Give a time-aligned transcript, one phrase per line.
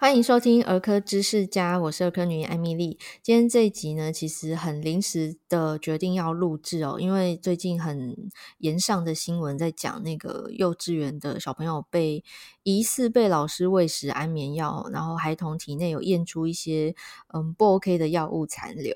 [0.00, 2.98] 欢迎收听儿科知识家，我是儿科女医艾米丽。
[3.22, 8.16] 今天这一集呢，其实很临时的决定要录制哦，因为最近很
[8.56, 12.24] 炎上的新闻在讲那个幼稚园的小朋友被
[12.62, 16.94] 疑似被老师喂食安眠药，然后孩童体内有验出一些
[17.34, 18.94] 嗯不 OK 的药物残留。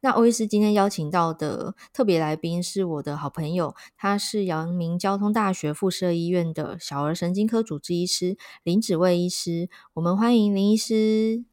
[0.00, 10.37] 那欧医师今天邀请到的特别来宾是我的好朋友，他是阳明交通大学附设医院的小儿神经科主治医师林芷蔚医师，我们欢迎。
[10.46, 11.44] 林医师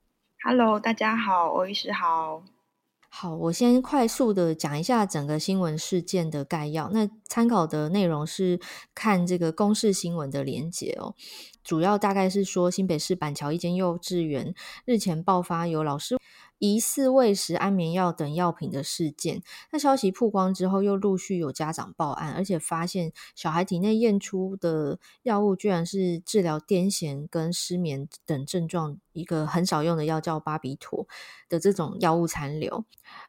[0.43, 2.43] ，Hello，大家好，欧医师好。
[3.09, 6.89] 好，我先快速的讲一下整个新闻事件的概要。
[6.91, 8.59] 那参考的内容是
[8.93, 11.15] 看这个公示新闻的连结哦。
[11.63, 14.53] 主要大概是说，新北市板桥一间幼稚园
[14.85, 16.17] 日前爆发有老师
[16.59, 19.41] 疑似喂食安眠药等药品的事件。
[19.71, 31.07] 那消息曝光之后，又陆续有家长报案，而且发现小孩体内验出的药物居然是治疗癫痫跟失眠等症状一个很少用的药，叫巴比妥
[31.49, 32.85] 的这种药物残留。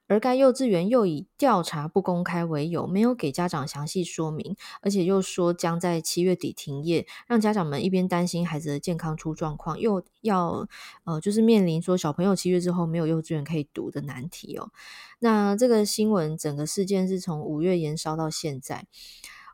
[0.07, 10.67] 而该幼稚园又以调查不公开为由，没有给家长详细说明，而且又说将在七月底停业，让家长们一边担心孩子的健康出状况，又要
[11.05, 14.71] 呃就是面临说小朋友七月之后没有幼稚园可以读的难题哦。
[15.19, 18.87] 那这个新闻整个事件是从五月延烧到现在。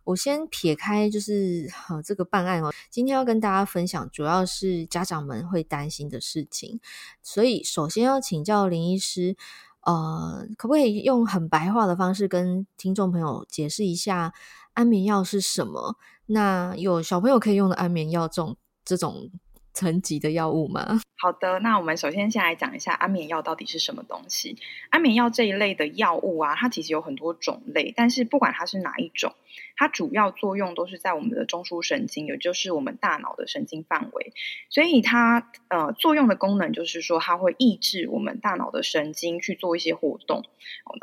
[0.04, 6.80] 我先撇开就是呃这个办案哦，今天要跟大家分享主要是家长们会担心的事情，
[7.22, 9.36] 所以首先要请教林医师，
[9.82, 14.34] 呃，可不可以用很白话的方式跟听众朋友解释一下
[14.74, 15.96] 安眠药是什么？
[16.26, 19.30] 那有小朋友可以用的安眠药这种这种
[19.72, 21.00] 层级的药物吗？
[21.16, 24.56] 好的，那我们首先先来讲一下安眠药到底是什么东西。
[24.90, 29.32] 安眠药这一类的药物啊，它其实有很多种类，但是不管它是哪一种。
[29.76, 34.32] 它主要作用都是在我们的中枢神经，也就是我们大脑的神经范围，
[34.68, 40.44] 所以它呃作用的功能就是说，它会抑制我们大脑的神经去做一些活动。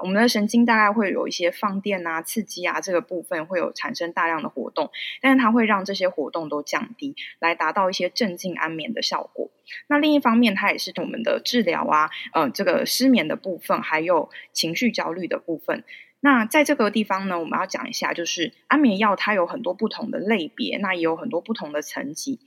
[0.04, 4.90] 我们的神经大概会有一些放电啊、刺激啊这个部分会有产生大量的活动，
[5.22, 9.50] 但是它会让这些活动都降低，来达到一些镇静安眠的效果。
[9.88, 15.84] 那另一方面，它也是我们的治疗啊，呃，这个失眠的部分，还有情绪焦虑的部分。
[16.22, 22.40] 那在这个地方呢，我们要讲一下，就是安眠药它有很多不同的类别，那也有很多不同的层级。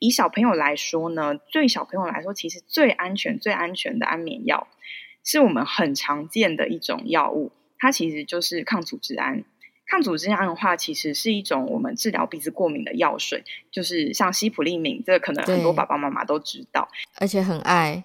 [0.00, 4.66] 以小朋友来说呢，对小朋友来说，其实最安全、最安全的安眠药，
[5.22, 9.44] 是我们很常见的一种药物，它其实就是抗组织胺。
[9.90, 13.42] 抗组织胺的话，其实是一种我们治疗鼻子过敏的药水，
[13.72, 18.04] 就是像西普利敏，这个可能很多爸爸妈妈都知道，而且很爱。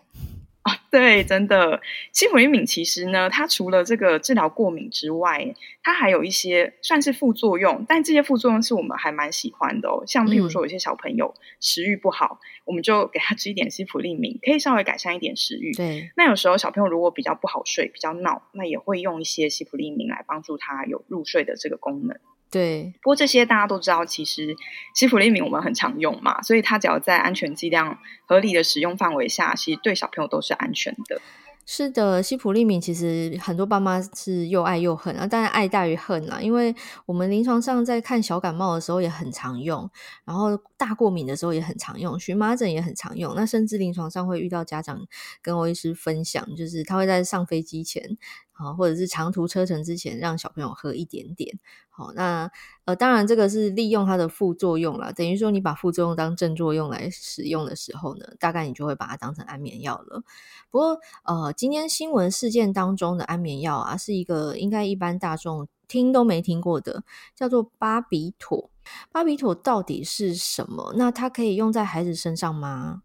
[0.66, 1.80] 啊、哦，对，真的，
[2.12, 5.54] 西普利敏其实呢，它除了这个治疗过敏之外，
[5.84, 10.04] 它还有一些算是副作用，但这些副作用是我们还蛮喜欢的哦。
[10.08, 15.72] 像比如说，有些小朋友食欲不好，嗯、我们就给他吃一点西普利敏，可以稍微改善一点食欲。
[15.76, 22.18] 对，那有时候小朋友如果比较不好睡，比较闹，那也会用一些西普利敏来帮助他有入睡的这个功能。
[22.56, 24.56] 对，不过这些大家都知道，其实
[24.94, 31.20] 西普利敏我们很常用嘛，所以它只要在安全剂量合理的使用范围下，其实对小朋友都是安全的。
[31.66, 36.74] 是的，西普利敏其实很多爸妈是又爱又恨啊，当然爱大于恨啦，因为
[37.06, 39.90] 我们临床上在看小感冒的时候也很常用，
[40.24, 45.02] 然后大过敏的时候也很常用，荨麻疹也很常用，那甚至临床上会遇到家长
[45.42, 48.16] 跟欧医师分享，就是他会在上飞机前。
[48.58, 51.60] 好，或者是长途车程之前让小朋友喝一点点。
[51.90, 52.50] 好，那
[52.86, 60.24] 呃，当然这个是利用它的副作用啦，等于说你把副作用当正作用来使用的时候呢，大概你就会把它当成安眠药了。
[60.72, 67.04] 不过呃，今天新闻事件当中的安眠药啊，是一个应该一般大众听都没听过的，
[67.36, 68.70] 叫做巴比妥。
[69.12, 70.94] 巴比妥到底是什么？
[70.96, 73.02] 那它可以用在孩子身上吗？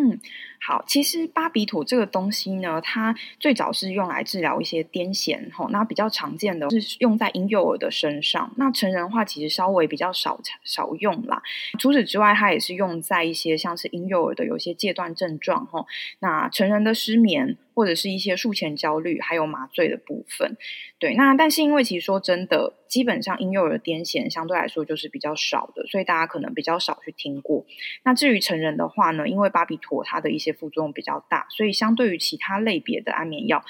[0.00, 0.16] 嗯，
[0.60, 11.42] 好，其实巴比妥这个东西呢，它最早是用来治疗一些癫痫，吼，那比较常见的是用在婴幼儿的身上，那成人化其实稍微比较少少用啦。
[11.80, 15.84] 除此之外，它也是用在一些像是婴幼儿的有些戒断症状，吼，
[16.20, 17.56] 那成人的失眠。
[17.78, 20.56] 或者是一些术前焦虑，还有麻醉的部分，
[20.98, 21.14] 对。
[21.14, 27.64] 那但是因为其实说真的，基本上婴幼儿的癫痫相对来说就是比较少的，所以大家可能比较少去听过。
[28.02, 33.64] 那至于成人的话呢，因为巴比妥它的一些副作用比较大，所以相对于其他类别的安眠药，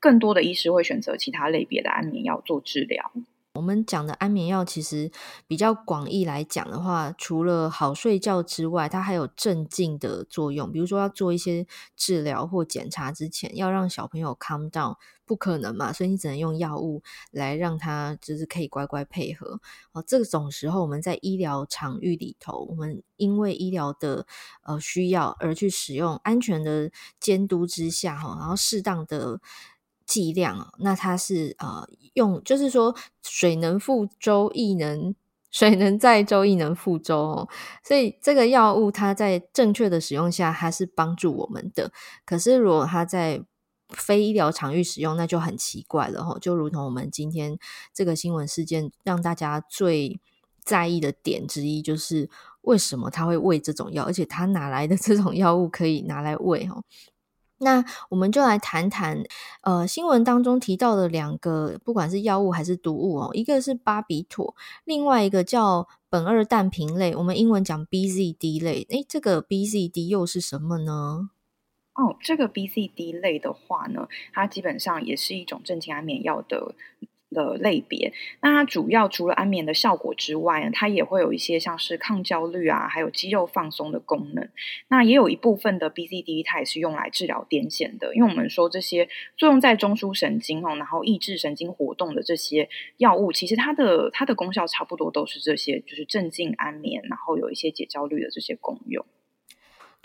[0.00, 3.12] 更多的医师会选择其他类别的安眠药做治疗。
[3.54, 5.12] 我们讲的安眠药其实
[5.46, 10.72] 比较广义来讲的话，除了好睡觉之外，它还有镇静的作用。
[10.72, 11.64] 比如说要做一些
[11.96, 19.60] 治疗或检查之前，要让小朋友 calm down，不可能嘛，所以你只能用药物来让他就是可以乖乖配合。
[19.92, 24.26] 哦，这种时候我们在医疗场域里头，我们因为医疗的
[24.64, 26.90] 呃需要而去使用，安全的
[27.20, 29.40] 监督之下哈，然后适当的。
[30.06, 35.14] 剂量，那它是呃用，就是说水能覆舟，亦能
[35.50, 37.48] 水能载舟，亦能覆舟。
[37.82, 41.92] 所以这个药物它在正确的使用下，它是帮助我们的。
[42.24, 43.44] 可是如果它在
[43.90, 46.36] 非医疗场域使用，那就很奇怪了哈。
[46.40, 47.58] 就如同我们今天
[47.92, 50.20] 这个新闻事件，让大家最
[50.64, 52.28] 在意的点之一，就是
[52.62, 56.82] 为什么他会喂这种药，而且他哪来的这种药物可以拿来喂哈？
[57.58, 59.22] 那我们就来谈谈，
[59.62, 64.54] 呃，新闻当中提到的两个，不管是药物还是毒物哦，一个是巴比妥，
[64.84, 68.86] 另外一个叫苯二氮平类，我们英文讲 BZD 类。
[68.90, 71.30] 诶，这个 BZD 又是什么呢？
[71.94, 76.74] 哦，这个 BZD 类的话呢，它基本上也是一种镇静安眠药的。
[77.34, 84.48] 的类别，那它主要除了安眠的效果之外呢，它也会有一些像是抗焦虑啊，还有肌肉放松的功能。
[84.88, 99.04] 那也有一部分的 BZD 它也是用来治疗癫痫的，因为我们说这些作用在中枢神经哦，然后抑制神经活动的这些药物，其实它的它的功效差不多都是这些，就是镇静安眠，然后有一些解焦虑的这些功用。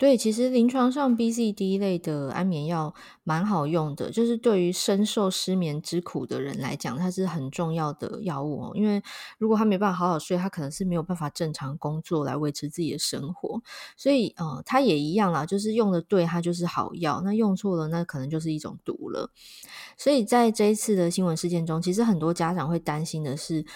[0.00, 8.72] 对，其实临床上 BZD 类的安眠药蛮好用的，就是对于深受失眠之苦的人来讲，它是很重要的药物哦。
[8.74, 9.02] 因为
[9.36, 13.60] 如果他没办法好好睡，他可能是没有办法正常工作来维持自己的生活。
[13.94, 19.30] 所以，呃，它也一样啦，就是用的对，它就是好药；那用错了，那可能就是一种毒了。
[19.98, 23.66] 所以在这一次的新闻事件中，其实很多家长会担心的是，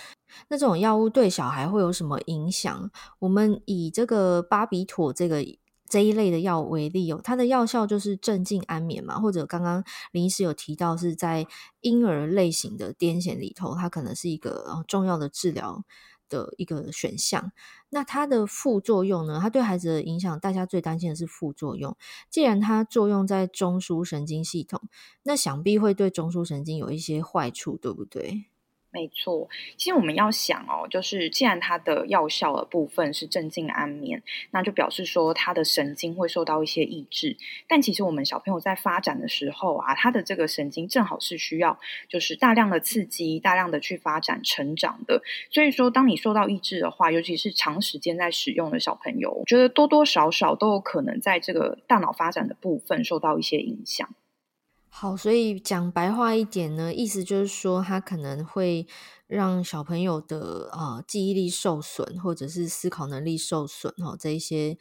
[0.48, 2.90] 那这种药物对小孩会有什么影响？
[3.18, 5.44] 我们以这个巴比妥这个。
[5.88, 11.46] 这一类的药为例哦，它的药效就是镇静安眠嘛，或者刚刚林医师有提到是在
[11.80, 15.84] 婴儿类型的癫痫里头，它可能是一个重要的治疗
[16.28, 17.52] 的一个选项。
[17.90, 19.38] 那它的副作用呢？
[19.40, 21.96] 它对孩子的影响，大家最担心的是副作用。
[22.28, 24.80] 既然它作用在中枢神经系统，
[25.22, 28.46] 那想必会对中枢神经有一些坏处，对不对？
[28.94, 37.36] 没错，其实我们要想哦，就是既然它的药效的部分是镇静安眠，那就表示说它的神经会受到一些抑制。
[37.66, 41.76] 但其实我们小朋友在发展的时候啊，他的这个神经正好是需要
[42.08, 45.20] 就是大量的刺激、大量的去发展成长的。
[45.50, 54.08] 所以说，当你受到抑制的话，尤其是长时间在使用的小朋友，我觉得多多少少都有可能在这个大脑发展的部分受到一些影响。
[54.96, 58.86] 好，所以讲白话一点呢，意思就是说，它可能会
[59.26, 64.16] 让小朋友的啊、呃、记忆力受损，或者是思考能力受损哦。
[64.18, 64.78] 这一些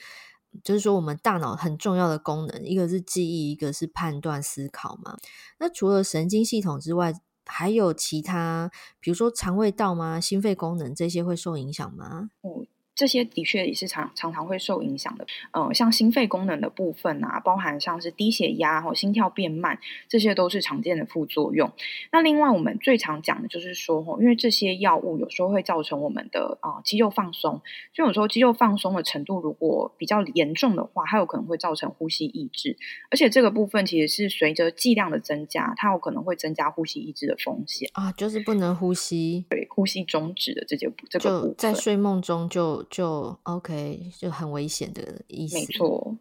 [0.63, 5.17] 就是说，我们大脑很重要的功能，一个是记忆，一个是判断思考嘛。
[5.57, 7.11] 那除了神经系统之外，
[7.47, 8.69] 还有其他，
[8.99, 10.19] 比如说肠胃道吗？
[10.19, 12.29] 心肺功能这些会受影响吗？
[12.43, 12.67] 嗯。
[12.95, 21.71] 这些的确也是常常常会受影响的，呃，像心肺功能的部分啊，包含像是低血压或心跳变慢，这些都是常见的副作用。
[22.11, 27.61] 那另外我们最常讲的就是说，因为这些药物有时候会造成我们的啊、呃、肌肉放松，
[27.95, 32.77] 所以有时候肌肉放松的程度如果比较严重的话，它有可能会造成呼吸抑制，
[33.09, 42.82] 而且这个部分其实是随着剂量的增加，它有可能会增加呼吸抑制的风险啊，就是不能呼吸，对，呼吸终止的这些这个部分，在睡梦中就。
[42.89, 45.55] 就 OK，就很危险的意思。
[45.55, 46.17] 没错，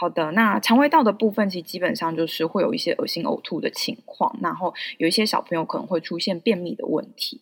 [0.00, 0.32] 好的。
[0.32, 7.40] 那肠胃道的部分，其实基本上就是会有一些恶心呕吐的情况，然后有一些小朋友可能会出现便秘的问题。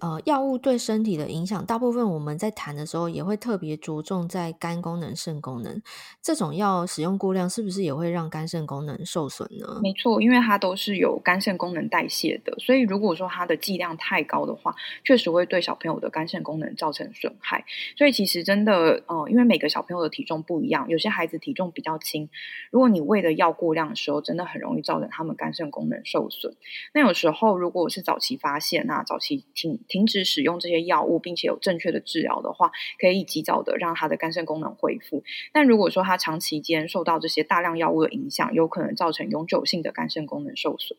[0.00, 5.80] 呃，药物对身体的影响，大部分我们在谈的时候也会特别着重在肝功能、肾功能。
[6.20, 9.78] 这种药使用过量，是不是也会让肝肾功能受损呢？
[9.80, 14.74] 没错，因为它都是有肝肾功能代谢的，所以如果说它的剂量太高的话，
[15.04, 17.64] 确实会对小朋友的肝肾功能造成损害。
[17.96, 22.28] 所以其实真的，呃，因为每个小朋友的体重不一样，有些孩子体重比较轻，
[22.72, 26.56] 如果你喂的药过量的时候，真的很容易造成他们肝肾功能受损。
[26.92, 29.80] 那有时候如果是早期发现，那早期听。
[29.88, 35.22] 停止使用这些药物，并且有正确的治疗的话，可以及早的让他的肝肾功能恢复。
[35.52, 40.98] 但如果说他长期间受到这些大量药物的影响，有可能造成永久性的肝肾功能受损。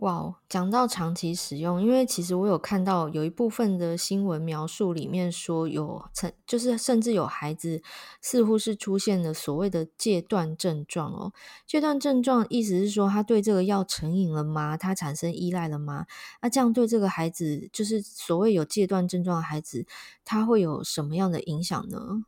[0.00, 7.82] 哇哦，讲到长期使用，因为其实我有看到有一部分的新闻描述里面说有曾，就是甚至有孩子
[8.22, 11.34] 似乎是出现了所谓的戒断症状哦。
[11.66, 14.74] 戒断症状意思是说他对这个药成瘾了吗？
[14.78, 16.06] 他产生依赖了吗？
[16.40, 19.84] 那这样对这个孩子，就是所谓有戒断症状的孩子，
[20.24, 22.24] 他会有什么样的影响呢？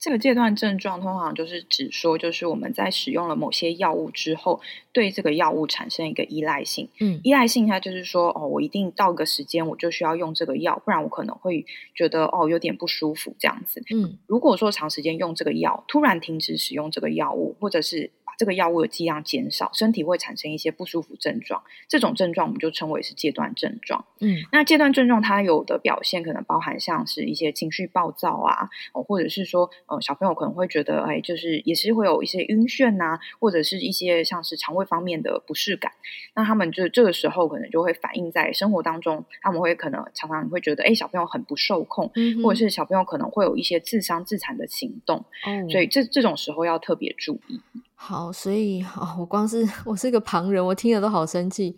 [0.00, 4.60] 这个戒断症状通常就是指说，就是我们在使用了某些药物之后，
[4.92, 6.88] 对这个药物产生一个依赖性。
[7.00, 13.82] 嗯，依赖性它就是说，哦，我一定到个时间我就需要用这个药，不然我可能会觉得哦有点不舒服这样子。
[13.92, 21.62] 嗯，如果说长时间用这个药，突然停止使用这个药物，或者是这个药物的剂量减少，身体会产生一些不舒服症状。
[21.88, 24.06] 这种症状我们就称为是戒断症状。
[24.20, 35.90] 嗯，那戒断症状它有的表现可能包含像是一些情绪暴躁啊，哦，或者是说，呃，小朋友可能会觉得，哎，就是也是会有一些晕眩呐、啊，或者是一些像是肠胃方面的不适感。
[36.34, 45.18] 那他们就这个时候可能就会反映在生活当中，他们会可能常常会觉得，哎，小朋友很不受控，嗯、或者是小朋友可能会有一些自伤自残的行动。
[45.44, 47.60] 哦，所以这这种时候要特别注意。
[48.00, 51.76] 好，所以哦，我光是 我是个旁人，我听了都好生气。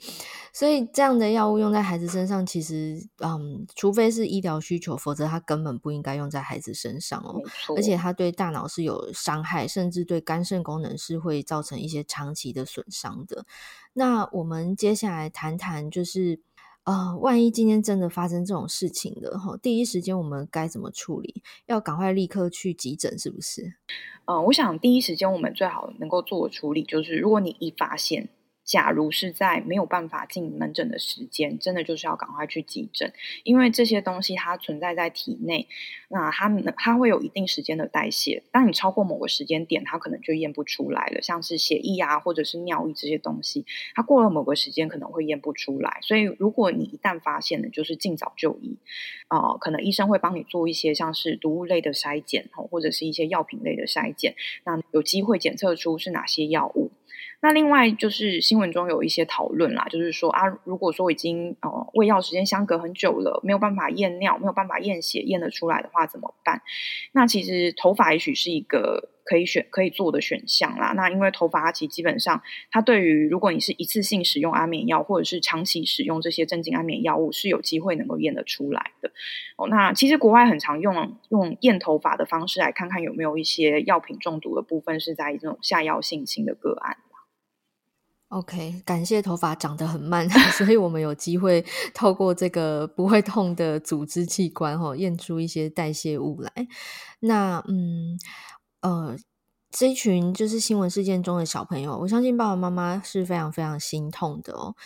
[0.52, 7.40] 所以这样的药物用在孩子身上，其实嗯，除非是医疗需求，否则它根本不应该用在孩子身上哦。
[7.74, 13.46] 而且它对大脑是有伤害，甚至对肝肾功能是会造成一些长期的损伤的。
[13.94, 16.38] 那我们接下来谈谈，就是
[16.84, 21.42] 呃，万一今天真的发生这种事情的吼，第一时间我们该怎么处理？
[21.66, 23.74] 要赶快立刻去急诊，是不是？
[24.24, 28.28] 嗯，我想第一时间我们最好能够做的处理，就是如果你一发现，
[28.70, 33.12] 假如是在没有办法进门诊的时间，真的就是要赶快去急诊，
[33.42, 35.66] 因为这些东西它存在在体内，
[36.08, 38.44] 那它它会有一定时间的代谢。
[38.52, 45.98] 当你超过某个时间点，它可能就验不出来了，像是血液啊，或者是尿液这些东西，它过了某个时间可能会验不出来。
[46.02, 48.76] 所以如果你一旦发现了，就是尽早就医。
[49.30, 56.89] 呃，可能医生会帮你做一些像是毒物类的筛检，或者是一些药品类的筛检，那有机会检测出是哪些药物。
[57.42, 66.60] 那另外就是新闻中有一些讨论啦，就是说啊，如果说已经呃喂药时间相隔很久了，没有办法验尿，没有办法验血验得出来的话怎么办？
[67.12, 70.92] 那其实头发也许是一个可以选可以做的选项啦。
[70.94, 79.10] 那因为头发它其实基本上它对于如果你是一次性使用安眠药或者是长期使用这些镇静安眠药物是有机会能够验得出来的。
[79.56, 86.98] 哦，那其实国外很常用用验头发的方式来看看有没有一些药品中毒的部分是在这种下药性侵的个案。
[88.30, 96.52] OK，感谢头发长得很慢， 所以我们有机会透过这个不会痛的组织器官，哈，验出一些代谢物来。
[97.18, 98.16] 那嗯
[98.82, 99.16] 呃，
[99.72, 104.76] 这一群就是新闻事件中的小朋友，我相信爸爸妈妈是非常非常心痛的哦。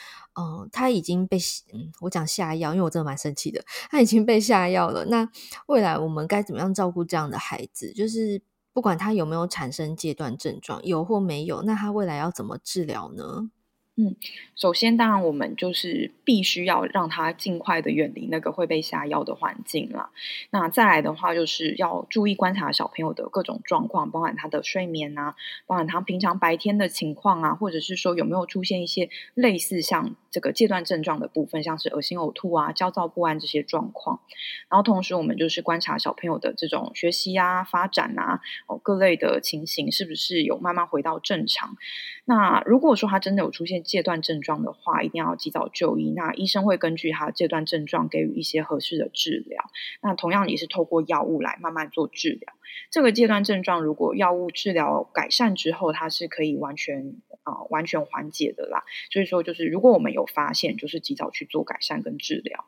[0.40, 1.36] 嗯、他已经被
[1.74, 5.04] 嗯，我讲下药，因为我真的蛮生气的，他已经被下药了。
[5.04, 5.28] 那
[5.66, 7.92] 未来我们该怎么样照顾这样的孩子？
[7.92, 8.40] 就是。
[8.74, 13.48] 不管他有没有产生戒断症状，有或没有，那他未来要怎么治疗呢？
[13.96, 14.16] 嗯，
[14.56, 20.10] 首先，当然我们就是必须要让他尽快的远离那个会被下药的环境了。
[20.50, 25.36] 那再来的话，就是要注意观察小朋友的各种状况，包含他的睡眠啊，
[25.68, 34.18] 包含他平常白天的情况啊，或者是说有没有出现一些类似像这个戒断症状的部分，像是恶心、呕吐啊、焦躁不安这些状况。
[34.68, 41.76] 然后同时，我们就是观察小朋友的这种学习啊、发展啊，哦，各类的情形是不是有慢慢回到正常。
[42.26, 46.10] 那如果说他真的有出现戒断症状的话，一定要及早就医。
[46.12, 49.62] 那医生会根据他的戒断症状给予一些合适的治疗。
[50.00, 52.54] 那同样也是透过药物来慢慢做治疗。
[52.90, 58.84] 这个戒断症状如果药物治疗改善之后，它是可以完全啊、完全缓解的啦。
[59.10, 62.64] 所以说，就是如果我们有发现，就是及早去做改善跟治疗。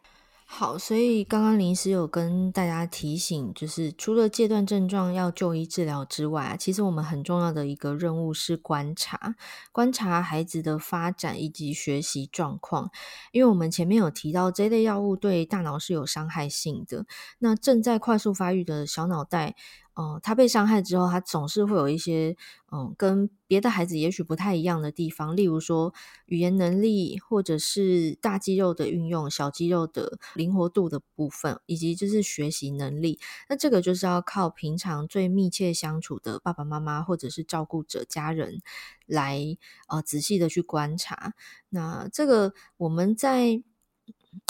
[0.48, 9.34] 好，所以刚刚临时有跟大家提醒，就是除了戒断症状要就医治疗之外，其实我们很重要的一个任务是观察，
[9.72, 12.90] 观察孩子的发展以及学习状况。
[13.32, 17.04] 因为我们前面有提到，这类药物对大脑是有伤害性的。
[17.40, 19.56] 那正在快速发育的小脑袋。
[19.96, 22.36] 哦，他被伤害之后，他总是会有一些
[22.70, 25.94] 嗯，跟别的孩子也许不太一样的地方，例如说
[26.26, 33.18] 语言能力，或者是大肌肉的运用、小肌肉的灵活度的部分，以及就是学习能力。
[33.48, 38.60] 那这个就是要靠平常最密切相处的爸爸妈妈或者是照顾者家人
[39.06, 39.56] 来
[39.88, 41.32] 呃仔细的去观察。
[41.70, 43.62] 那这个我们在。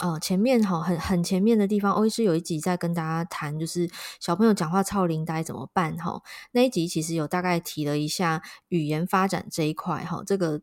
[0.03, 3.89] 哦，前面哈很很前面的地方，欧医师有一集在跟大家谈，就是
[4.21, 6.23] 小朋友讲话超龄呆怎么办哈？
[6.53, 10.61] 那一集其实有大概提了一下语言发展这一块哈，这个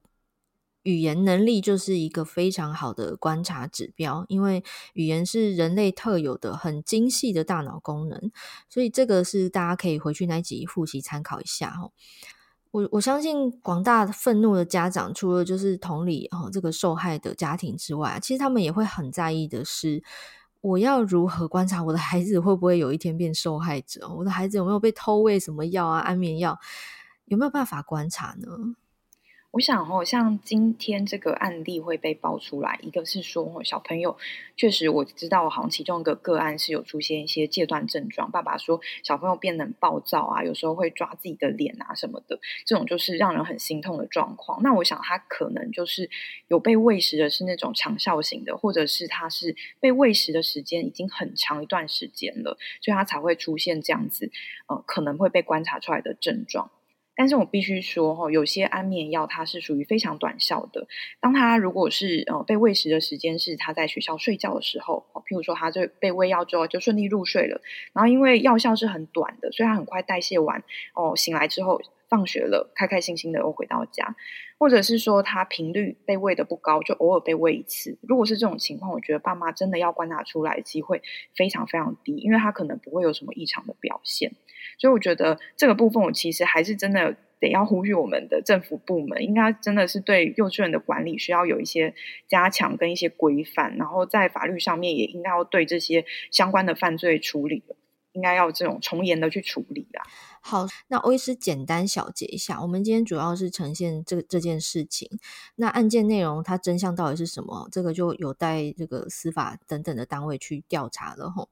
[0.83, 4.63] 语言能力就是一个非常好的观察指标，因为
[4.93, 8.31] 语言是人类特有的很精细的大脑功能，
[8.69, 11.89] 所以这个是大家可以回去那一集复习参考一下哈。
[12.73, 20.03] 我我相信广大愤怒的家长，除了就是同理哦这个受害的家庭之外，其实他们也会很在意的是，
[20.59, 24.09] 我要如何观察我的孩子会不会有一天变受害者？
[24.17, 25.99] 我的孩子有没有被偷喂什么药啊？
[25.99, 26.59] 安眠药
[27.25, 28.47] 有没有办法观察呢？
[29.53, 34.17] 我想哦，像今天这个案例会被爆出来，一个是说小朋友
[34.57, 38.31] 确实我知道，好像其中一个个案是有出现一些戒断症状。
[38.31, 44.63] 爸爸说小朋友变得很暴躁啊，有时候会抓自己的脸啊什么的，这种就是让人很心痛的状况。
[44.63, 46.09] 那我想他可能就是
[46.47, 54.31] 有被喂食的是那种长效型的，或者是他是被喂食的时间已经很长一段时间了，所以他才会出现这样子，
[54.65, 56.71] 呃，可能会被观察出来的症状。
[57.15, 60.87] 但是我必须说，有些安眠药它是属于非常短效的。
[61.19, 67.61] 当他如果是呃被喂食的时间是他在学校睡觉的时候，譬如说他就被喂药之后就顺利入睡了，
[67.93, 70.63] 然后因为药效是很短的，所以他很快代谢完，
[70.95, 71.81] 哦，醒来之后
[72.13, 74.15] 放学了，开开心心的又回到家。
[74.59, 77.97] 或者是说他频率被喂的不高，就偶尔被喂一次。
[78.03, 81.01] 如果是这种情况，我觉得爸妈真的要观察出来机会
[81.35, 84.31] 非常非常低，因为他可能不会有什么异常的表现。
[84.77, 91.93] 所以我觉得这个部分，我其实还是真的得要呼吁我们的政府部门，应该真的是对幼稚园的管理需要有一些
[92.29, 97.63] 加强跟一些规范，然后在法律上面也应该要对这些相关的犯罪处理，
[98.13, 100.07] 应该要这种从严的去处理啊。
[100.45, 105.09] 好，那欧医师简单小结一下，我们今天主要是呈现这这件事情。
[105.55, 107.69] 那案件内容它真相到底是什么？
[107.71, 111.47] 这个就有待这个司法等等的单位去调查了吼。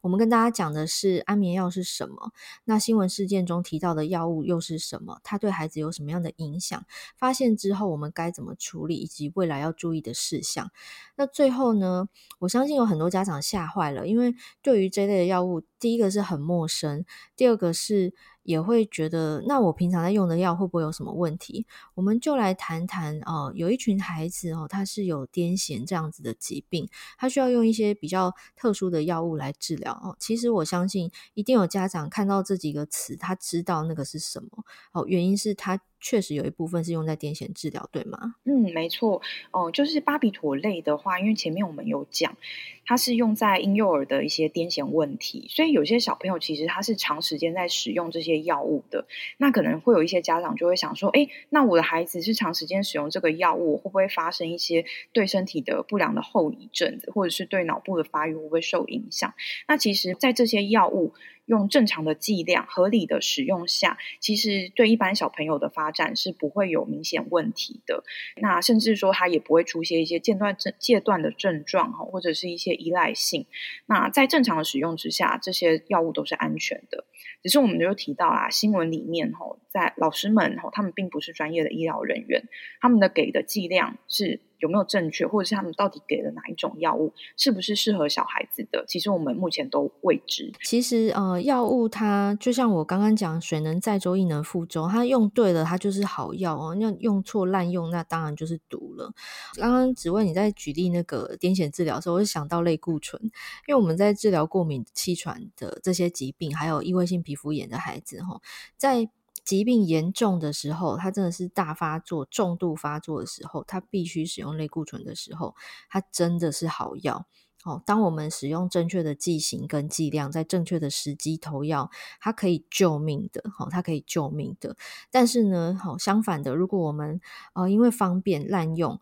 [0.00, 2.32] 我们跟大家讲的是安眠药是什么？
[2.64, 5.20] 那新闻事件中提到的药物又是什么？
[5.22, 6.84] 它对孩子有什么样的影响？
[7.16, 8.96] 发现之后我们该怎么处理？
[8.96, 10.72] 以及未来要注意的事项。
[11.14, 12.08] 那最后呢，
[12.40, 17.04] 我相信有很多家长吓坏了，因为对于这类的药物，第一个是很陌生，
[17.36, 18.12] 第二个是。
[18.42, 21.66] 也会觉得，那我平常在用的药会不会有什么问题？
[21.94, 30.16] 我们就来谈谈哦，有一群孩子哦，他是有癫痫这样子的疾病，他需要用一些比较特殊的药物来治疗哦。
[30.18, 34.48] 其实我相信，一定有家长看到这几个词，他知道那个是什么
[34.92, 35.80] 哦，原因是他。
[36.02, 38.34] 确实有一部分是用在癫痫治疗，对吗？
[38.44, 39.22] 嗯，没错。
[39.52, 42.36] 哦、就是巴比妥类的话，因为前面我们有讲，
[42.84, 49.06] 它是用在婴幼儿的一些癫痫问题，所以有些小朋友其实他是长时间在使用这些药物的。
[49.38, 59.32] 那可能会有一些家长就会想说，诶，那我的孩子是长时间使用这个药物，会不会发生一些对身体的不良的后遗症，或者是对脑部的发育会不会受影响？
[59.68, 61.14] 那其实，在这些药物。
[61.46, 68.04] 用正常的剂量、合理的使用下，其实对一般小朋友的发展是不会有明显问题的。
[68.36, 73.46] 那甚至说，他也不会出现一些间断症、戒断的症状哈，或者是一些依赖性。
[73.86, 77.04] 那在正常的使用之下，这些药物都是安全的。
[77.42, 82.44] 只是我们就提到啦，新闻里面吼，在老师们，他们并不是专业的医疗人员，
[82.80, 84.40] 他们的给的剂量是。
[84.62, 88.84] 有没有正确，或者是他们到底给了哪一种药物，是不是适合小孩子的？
[88.86, 90.52] 其实我们目前都未知。
[90.62, 94.86] 其实呃，药物它就像我刚刚讲，水能载舟，亦能覆舟。
[94.86, 96.76] 它用对了，它就是好药哦。
[96.76, 99.12] 那用错滥用，那当然就是毒了。
[99.56, 103.20] 刚刚只问你在举例那个癫痫治疗的时候，我就想到类固醇，
[103.66, 108.40] 因为我们在治疗过敏、气喘的这些疾病，还有异位性皮肤炎的孩子哈，
[108.76, 109.10] 在。
[109.44, 115.54] 疾病严重的时候，它真的是大发作、重度发作的时候，它必须使用类固醇的时候，
[115.88, 117.26] 它真的是好药
[117.64, 117.82] 哦。
[117.84, 124.76] 当我们使用正确的剂型跟剂量，在正确的时机投药，它可以救命的，哦，它可以救命的。
[125.10, 127.20] 但是呢，好相反的，如果我们
[127.54, 129.00] 呃因为方便滥用。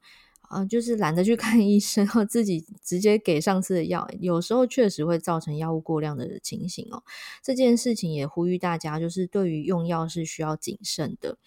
[0.51, 7.05] 啊，就是懒得去看医生，然后自己直接给上次的药，有时候确实会造成药物过量的情形哦。
[7.41, 11.39] 这件事情也呼吁大家，就是对于用药是需要谨慎的。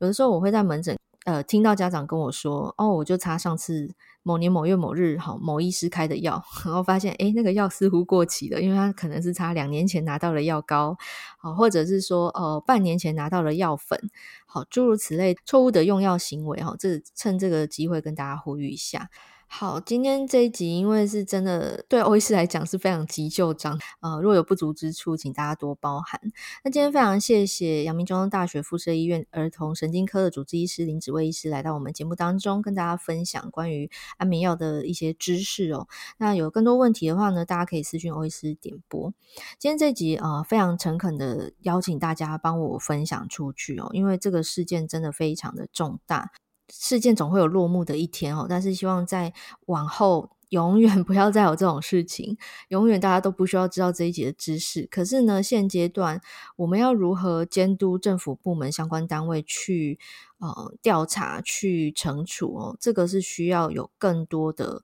[0.00, 10.96] 有的时候我会在门诊，呃，听到家长跟我说：“哦，我就擦上次。”某年某月某日，好，某医师开的药，然后发现，哎，那个药似乎过期了，因为他可能是擦两年前拿到了药膏，
[11.38, 13.98] 好，或者是说，呃，半年前拿到了药粉，
[14.46, 19.10] 好，诸如此类错误的用药行为，哈，这趁这个机会跟大家呼吁一下。
[19.54, 26.18] 好，今天这一集因为是真的对欧医师来讲是非常急就章，呃，若有不足之处，请大家多包涵。
[26.64, 35.86] 那今天非常谢谢阳明交通大学附设医院儿童神经科的主治医师林子蔚医师来到我们节目当中，跟大家分享关于安眠药的一些知识哦。
[36.16, 39.12] 那有更多问题的话呢，大家可以私讯欧医师点播。
[39.58, 46.30] 今天这一集呃非常诚恳的邀请大家帮我分享出去哦，因为这个事件真的非常的重大。
[46.74, 49.32] 事件总会有落幕的一天哦，但是希望在
[49.66, 54.88] 往后永远 不要再有这种事情，永远大家都不需要知道这一节的知识。
[54.90, 56.20] 可是呢，现阶段
[56.56, 59.98] 我们要如何监督政府部门相关单位去
[60.38, 62.76] 呃调查、去惩处哦？
[62.80, 64.82] 这个是需要有更多的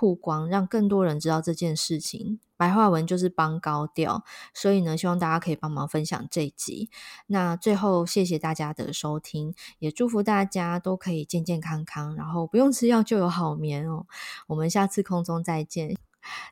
[0.00, 2.40] 曝光，让更多人知道这件事情。
[2.56, 6.88] 白话文就是帮高调，所以呢，希望大家可以帮忙分享这一集。
[7.26, 14.06] 那最后，谢谢大家的收听，也祝福大家都可以健健康康，然后不用吃药就有好眠哦。
[14.46, 15.94] 我们下次空中再见，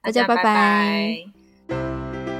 [0.02, 0.44] 大家拜拜。
[0.44, 2.37] 拜拜。